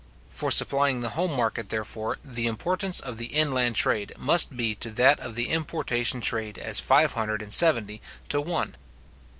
For 0.31 0.49
supplying 0.49 1.01
the 1.01 1.09
home 1.11 1.31
market, 1.31 1.69
therefore, 1.69 2.17
the 2.25 2.47
importance 2.47 2.99
of 2.99 3.19
the 3.19 3.27
inland 3.27 3.75
trade 3.75 4.11
must 4.17 4.57
be 4.57 4.73
to 4.77 4.89
that 4.89 5.19
of 5.19 5.35
the 5.35 5.49
importation 5.49 6.21
trade 6.21 6.57
as 6.57 6.79
five 6.79 7.13
hundred 7.13 7.43
and 7.43 7.53
seventy 7.53 8.01
to 8.29 8.41
one. 8.41 8.77